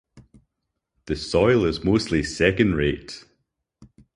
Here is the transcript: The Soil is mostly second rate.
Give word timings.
The 1.05 1.15
Soil 1.15 1.63
is 1.65 1.83
mostly 1.83 2.23
second 2.23 2.73
rate. 2.73 3.23